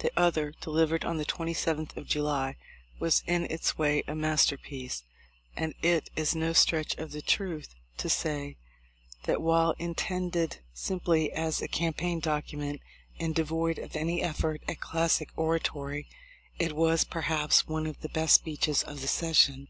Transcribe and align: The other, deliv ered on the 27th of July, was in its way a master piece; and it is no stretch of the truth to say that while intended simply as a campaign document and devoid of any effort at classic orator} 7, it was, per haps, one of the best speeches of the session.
The 0.00 0.12
other, 0.18 0.52
deliv 0.60 0.88
ered 0.88 1.02
on 1.02 1.16
the 1.16 1.24
27th 1.24 1.96
of 1.96 2.06
July, 2.06 2.56
was 3.00 3.22
in 3.26 3.46
its 3.46 3.78
way 3.78 4.02
a 4.06 4.14
master 4.14 4.58
piece; 4.58 5.02
and 5.56 5.72
it 5.80 6.10
is 6.14 6.34
no 6.36 6.52
stretch 6.52 6.94
of 6.98 7.10
the 7.12 7.22
truth 7.22 7.74
to 7.96 8.10
say 8.10 8.58
that 9.24 9.40
while 9.40 9.74
intended 9.78 10.58
simply 10.74 11.32
as 11.32 11.62
a 11.62 11.68
campaign 11.68 12.20
document 12.20 12.82
and 13.18 13.34
devoid 13.34 13.78
of 13.78 13.96
any 13.96 14.22
effort 14.22 14.60
at 14.68 14.80
classic 14.80 15.30
orator} 15.36 15.70
7, 15.72 16.04
it 16.58 16.76
was, 16.76 17.04
per 17.04 17.22
haps, 17.22 17.66
one 17.66 17.86
of 17.86 18.02
the 18.02 18.10
best 18.10 18.34
speeches 18.34 18.82
of 18.82 19.00
the 19.00 19.08
session. 19.08 19.60